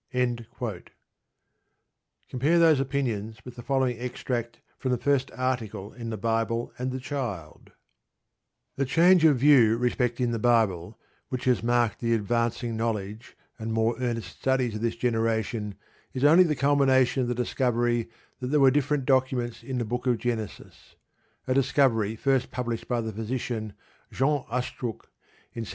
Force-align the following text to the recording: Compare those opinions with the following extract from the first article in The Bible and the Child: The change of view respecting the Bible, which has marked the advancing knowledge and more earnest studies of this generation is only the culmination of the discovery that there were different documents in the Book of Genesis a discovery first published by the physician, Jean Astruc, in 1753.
Compare 2.31 2.57
those 2.57 2.79
opinions 2.79 3.37
with 3.45 3.55
the 3.55 3.61
following 3.61 3.99
extract 3.99 4.59
from 4.79 4.89
the 4.89 4.97
first 4.97 5.29
article 5.37 5.93
in 5.93 6.09
The 6.09 6.17
Bible 6.17 6.73
and 6.79 6.91
the 6.91 6.99
Child: 6.99 7.71
The 8.77 8.85
change 8.85 9.23
of 9.25 9.37
view 9.37 9.77
respecting 9.77 10.31
the 10.31 10.39
Bible, 10.39 10.97
which 11.29 11.45
has 11.45 11.61
marked 11.61 11.99
the 11.99 12.15
advancing 12.15 12.75
knowledge 12.75 13.37
and 13.59 13.71
more 13.71 13.95
earnest 13.99 14.39
studies 14.39 14.73
of 14.73 14.81
this 14.81 14.95
generation 14.95 15.75
is 16.15 16.23
only 16.23 16.45
the 16.45 16.55
culmination 16.55 17.21
of 17.21 17.27
the 17.29 17.35
discovery 17.35 18.09
that 18.39 18.47
there 18.47 18.59
were 18.59 18.71
different 18.71 19.05
documents 19.05 19.61
in 19.61 19.77
the 19.77 19.85
Book 19.85 20.07
of 20.07 20.17
Genesis 20.17 20.95
a 21.47 21.53
discovery 21.53 22.15
first 22.15 22.49
published 22.49 22.87
by 22.87 23.01
the 23.01 23.13
physician, 23.13 23.73
Jean 24.11 24.45
Astruc, 24.49 25.11
in 25.53 25.61
1753. 25.61 25.67